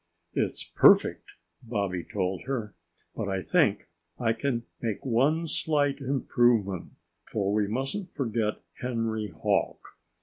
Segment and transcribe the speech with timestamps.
[0.33, 1.29] "It's perfect!"
[1.61, 2.73] Bobby told her.
[3.15, 6.93] "But I think I can make one slight improvement,
[7.31, 9.99] for we mustn't forget Henry Hawk."